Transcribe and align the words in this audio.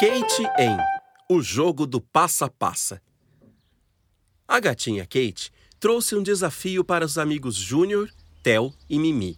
Kate 0.00 0.44
em 0.56 0.76
O 1.28 1.42
Jogo 1.42 1.84
do 1.84 2.00
Passa-Passa. 2.00 3.02
A 4.46 4.60
gatinha 4.60 5.04
Kate 5.04 5.50
trouxe 5.80 6.14
um 6.14 6.22
desafio 6.22 6.84
para 6.84 7.04
os 7.04 7.18
amigos 7.18 7.56
Júnior, 7.56 8.08
Tel 8.40 8.72
e 8.88 8.96
Mimi. 8.96 9.36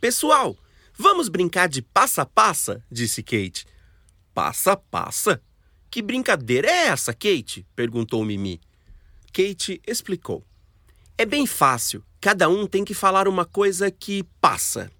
Pessoal, 0.00 0.56
vamos 0.98 1.28
brincar 1.28 1.68
de 1.68 1.80
passa-passa? 1.80 2.84
disse 2.90 3.22
Kate. 3.22 3.68
Passa-passa? 4.34 5.40
Que 5.88 6.02
brincadeira 6.02 6.68
é 6.68 6.86
essa, 6.88 7.14
Kate? 7.14 7.64
perguntou 7.76 8.24
Mimi. 8.24 8.60
Kate 9.32 9.80
explicou. 9.86 10.44
É 11.16 11.24
bem 11.24 11.46
fácil. 11.46 12.04
Cada 12.20 12.48
um 12.48 12.66
tem 12.66 12.84
que 12.84 12.94
falar 12.94 13.28
uma 13.28 13.44
coisa 13.44 13.92
que 13.92 14.24
passa. 14.40 14.90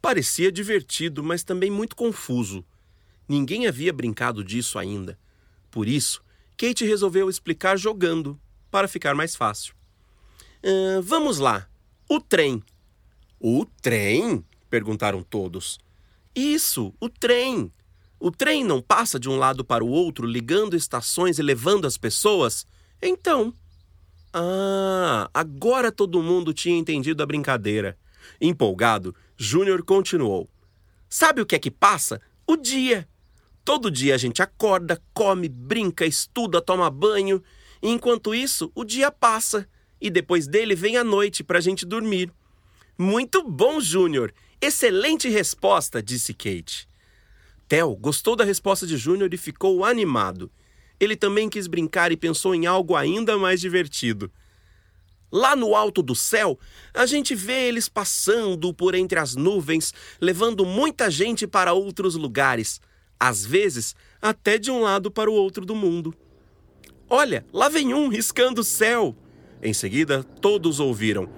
Parecia 0.00 0.52
divertido, 0.52 1.20
mas 1.20 1.42
também 1.42 1.68
muito 1.68 1.96
confuso. 1.96 2.64
Ninguém 3.30 3.68
havia 3.68 3.92
brincado 3.92 4.42
disso 4.42 4.76
ainda. 4.76 5.16
Por 5.70 5.86
isso, 5.86 6.20
Kate 6.56 6.84
resolveu 6.84 7.30
explicar 7.30 7.78
jogando, 7.78 8.36
para 8.72 8.88
ficar 8.88 9.14
mais 9.14 9.36
fácil. 9.36 9.72
Uh, 10.64 11.00
vamos 11.00 11.38
lá. 11.38 11.68
O 12.08 12.18
trem. 12.18 12.60
O 13.38 13.64
trem? 13.64 14.44
perguntaram 14.68 15.22
todos. 15.22 15.78
Isso, 16.34 16.92
o 16.98 17.08
trem. 17.08 17.72
O 18.18 18.32
trem 18.32 18.64
não 18.64 18.82
passa 18.82 19.16
de 19.16 19.28
um 19.28 19.36
lado 19.36 19.64
para 19.64 19.84
o 19.84 19.88
outro, 19.88 20.26
ligando 20.26 20.74
estações 20.74 21.38
e 21.38 21.42
levando 21.42 21.86
as 21.86 21.96
pessoas? 21.96 22.66
Então. 23.00 23.54
Ah, 24.32 25.30
agora 25.32 25.92
todo 25.92 26.20
mundo 26.20 26.52
tinha 26.52 26.76
entendido 26.76 27.22
a 27.22 27.26
brincadeira. 27.26 27.96
Empolgado, 28.40 29.14
Júnior 29.36 29.84
continuou. 29.84 30.48
Sabe 31.08 31.40
o 31.40 31.46
que 31.46 31.54
é 31.54 31.60
que 31.60 31.70
passa? 31.70 32.20
O 32.44 32.56
dia. 32.56 33.08
Todo 33.64 33.90
dia 33.90 34.14
a 34.14 34.18
gente 34.18 34.42
acorda, 34.42 35.00
come, 35.12 35.48
brinca, 35.48 36.06
estuda, 36.06 36.60
toma 36.60 36.90
banho. 36.90 37.42
E 37.82 37.88
enquanto 37.88 38.34
isso, 38.34 38.70
o 38.74 38.84
dia 38.84 39.10
passa. 39.10 39.68
E 40.00 40.10
depois 40.10 40.46
dele 40.46 40.74
vem 40.74 40.96
a 40.96 41.04
noite 41.04 41.44
para 41.44 41.58
a 41.58 41.60
gente 41.60 41.84
dormir. 41.84 42.32
Muito 42.98 43.42
bom, 43.42 43.80
Júnior! 43.80 44.32
Excelente 44.60 45.28
resposta, 45.28 46.02
disse 46.02 46.34
Kate. 46.34 46.88
Theo 47.68 47.94
gostou 47.96 48.34
da 48.34 48.44
resposta 48.44 48.86
de 48.86 48.96
Júnior 48.96 49.32
e 49.32 49.38
ficou 49.38 49.84
animado. 49.84 50.50
Ele 50.98 51.16
também 51.16 51.48
quis 51.48 51.66
brincar 51.66 52.12
e 52.12 52.16
pensou 52.16 52.54
em 52.54 52.66
algo 52.66 52.96
ainda 52.96 53.38
mais 53.38 53.60
divertido. 53.60 54.30
Lá 55.32 55.54
no 55.54 55.74
alto 55.74 56.02
do 56.02 56.14
céu, 56.14 56.58
a 56.92 57.06
gente 57.06 57.34
vê 57.34 57.68
eles 57.68 57.88
passando 57.88 58.74
por 58.74 58.94
entre 58.94 59.18
as 59.18 59.36
nuvens, 59.36 59.94
levando 60.20 60.66
muita 60.66 61.10
gente 61.10 61.46
para 61.46 61.72
outros 61.72 62.16
lugares 62.16 62.80
às 63.20 63.44
vezes 63.44 63.94
até 64.20 64.56
de 64.56 64.70
um 64.70 64.80
lado 64.80 65.10
para 65.10 65.30
o 65.30 65.34
outro 65.34 65.66
do 65.66 65.74
mundo. 65.74 66.14
Olha, 67.08 67.44
lá 67.52 67.68
vem 67.68 67.92
um 67.92 68.08
riscando 68.08 68.62
o 68.62 68.64
céu. 68.64 69.14
Em 69.62 69.74
seguida, 69.74 70.24
todos 70.24 70.80
ouviram. 70.80 71.28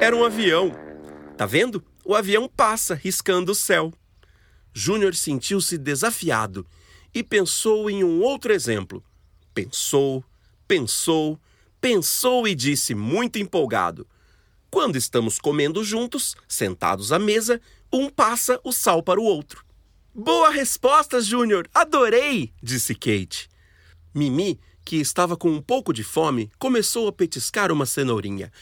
Era 0.00 0.14
um 0.14 0.24
avião. 0.24 0.72
Tá 1.36 1.44
vendo? 1.44 1.82
O 2.04 2.14
avião 2.14 2.48
passa 2.48 2.94
riscando 2.94 3.52
o 3.52 3.54
céu. 3.54 3.92
Júnior 4.72 5.14
sentiu-se 5.14 5.76
desafiado 5.76 6.66
e 7.12 7.22
pensou 7.22 7.90
em 7.90 8.04
um 8.04 8.20
outro 8.20 8.52
exemplo. 8.52 9.02
Pensou, 9.52 10.24
pensou, 10.68 11.40
pensou 11.80 12.46
e 12.46 12.54
disse, 12.54 12.94
muito 12.94 13.38
empolgado: 13.38 14.06
Quando 14.70 14.96
estamos 14.96 15.38
comendo 15.38 15.82
juntos, 15.82 16.36
sentados 16.46 17.12
à 17.12 17.18
mesa, 17.18 17.60
um 17.92 18.08
passa 18.08 18.60
o 18.62 18.72
sal 18.72 19.02
para 19.02 19.20
o 19.20 19.24
outro. 19.24 19.64
Boa 20.14 20.50
resposta, 20.50 21.20
Júnior! 21.20 21.68
Adorei! 21.74 22.52
disse 22.62 22.94
Kate. 22.94 23.48
Mimi, 24.14 24.60
que 24.84 24.96
estava 24.96 25.36
com 25.36 25.50
um 25.50 25.60
pouco 25.60 25.92
de 25.92 26.02
fome, 26.02 26.50
começou 26.58 27.08
a 27.08 27.12
petiscar 27.12 27.70
uma 27.72 27.86
cenourinha. 27.86 28.52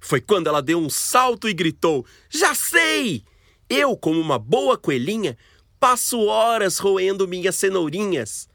Foi 0.00 0.20
quando 0.20 0.46
ela 0.46 0.62
deu 0.62 0.78
um 0.78 0.90
salto 0.90 1.48
e 1.48 1.54
gritou: 1.54 2.04
Já 2.30 2.54
sei! 2.54 3.24
Eu, 3.68 3.96
como 3.96 4.20
uma 4.20 4.38
boa 4.38 4.78
coelhinha, 4.78 5.36
passo 5.78 6.20
horas 6.20 6.78
roendo 6.78 7.28
minhas 7.28 7.56
cenourinhas. 7.56 8.48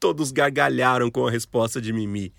Todos 0.00 0.32
gargalharam 0.32 1.10
com 1.10 1.26
a 1.26 1.30
resposta 1.30 1.80
de 1.80 1.92
Mimi. 1.92 2.32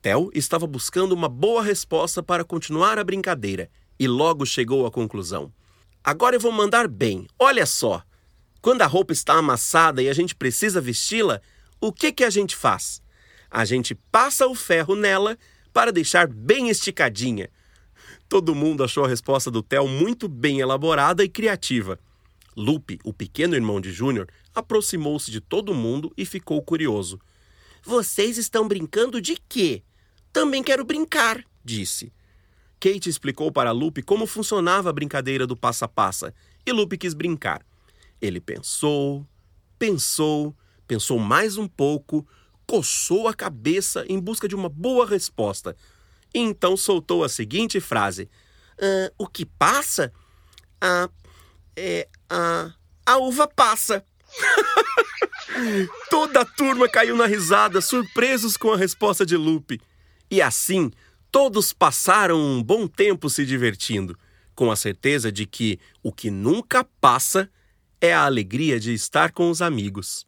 Tel 0.00 0.30
estava 0.32 0.66
buscando 0.66 1.12
uma 1.12 1.28
boa 1.28 1.62
resposta 1.62 2.22
para 2.22 2.44
continuar 2.44 2.98
a 2.98 3.04
brincadeira 3.04 3.70
e 3.98 4.08
logo 4.08 4.46
chegou 4.46 4.86
à 4.86 4.90
conclusão. 4.90 5.52
Agora 6.02 6.36
eu 6.36 6.40
vou 6.40 6.52
mandar 6.52 6.88
bem. 6.88 7.26
Olha 7.38 7.66
só. 7.66 8.02
Quando 8.62 8.82
a 8.82 8.86
roupa 8.86 9.12
está 9.12 9.34
amassada 9.34 10.02
e 10.02 10.08
a 10.08 10.12
gente 10.12 10.34
precisa 10.34 10.80
vesti-la, 10.80 11.40
o 11.80 11.92
que, 11.92 12.12
que 12.12 12.24
a 12.24 12.30
gente 12.30 12.54
faz? 12.54 13.02
A 13.50 13.64
gente 13.64 13.94
passa 13.94 14.46
o 14.46 14.54
ferro 14.54 14.94
nela 14.94 15.38
para 15.72 15.90
deixar 15.90 16.26
bem 16.26 16.68
esticadinha. 16.68 17.50
Todo 18.28 18.54
mundo 18.54 18.84
achou 18.84 19.04
a 19.04 19.08
resposta 19.08 19.50
do 19.50 19.62
Theo 19.62 19.88
muito 19.88 20.28
bem 20.28 20.60
elaborada 20.60 21.24
e 21.24 21.28
criativa. 21.28 21.98
Lupe, 22.56 22.98
o 23.02 23.12
pequeno 23.12 23.54
irmão 23.54 23.80
de 23.80 23.92
Júnior, 23.92 24.28
aproximou-se 24.54 25.30
de 25.30 25.40
todo 25.40 25.74
mundo 25.74 26.12
e 26.16 26.24
ficou 26.26 26.60
curioso. 26.62 27.20
Vocês 27.82 28.36
estão 28.36 28.68
brincando 28.68 29.20
de 29.20 29.36
quê? 29.48 29.82
Também 30.32 30.62
quero 30.62 30.84
brincar, 30.84 31.42
disse. 31.64 32.12
Kate 32.80 33.10
explicou 33.10 33.52
para 33.52 33.70
Lupe 33.72 34.02
como 34.02 34.26
funcionava 34.26 34.88
a 34.88 34.92
brincadeira 34.92 35.46
do 35.46 35.54
passa-passa 35.54 36.34
e 36.66 36.72
Lupe 36.72 36.96
quis 36.96 37.12
brincar. 37.12 37.62
Ele 38.20 38.40
pensou, 38.40 39.26
pensou, 39.78 40.56
pensou 40.86 41.18
mais 41.18 41.58
um 41.58 41.68
pouco, 41.68 42.26
coçou 42.66 43.28
a 43.28 43.34
cabeça 43.34 44.04
em 44.08 44.18
busca 44.18 44.48
de 44.48 44.54
uma 44.54 44.68
boa 44.68 45.06
resposta. 45.06 45.76
E 46.34 46.38
então 46.38 46.76
soltou 46.76 47.22
a 47.22 47.28
seguinte 47.28 47.80
frase: 47.80 48.30
ah, 48.80 49.12
O 49.18 49.26
que 49.26 49.44
passa? 49.44 50.12
A. 50.80 51.08
É. 51.76 52.08
A. 52.28 52.72
A 53.04 53.16
uva 53.18 53.46
passa. 53.48 54.04
Toda 56.08 56.42
a 56.42 56.44
turma 56.44 56.88
caiu 56.88 57.16
na 57.16 57.26
risada, 57.26 57.80
surpresos 57.80 58.56
com 58.56 58.72
a 58.72 58.76
resposta 58.76 59.26
de 59.26 59.36
Lupe. 59.36 59.80
E 60.30 60.40
assim, 60.40 60.92
Todos 61.30 61.72
passaram 61.72 62.40
um 62.40 62.62
bom 62.62 62.88
tempo 62.88 63.30
se 63.30 63.46
divertindo, 63.46 64.18
com 64.54 64.70
a 64.70 64.76
certeza 64.76 65.30
de 65.30 65.46
que 65.46 65.78
o 66.02 66.12
que 66.12 66.30
nunca 66.30 66.84
passa 67.00 67.48
é 68.00 68.12
a 68.12 68.24
alegria 68.24 68.80
de 68.80 68.92
estar 68.92 69.30
com 69.30 69.48
os 69.48 69.62
amigos. 69.62 70.26